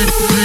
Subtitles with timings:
[0.00, 0.39] Beep, beep.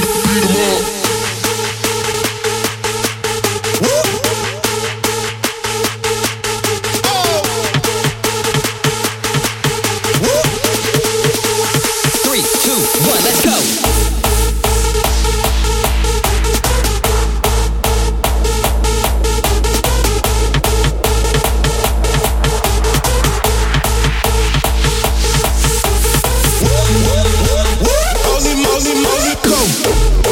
[29.06, 30.25] Money come.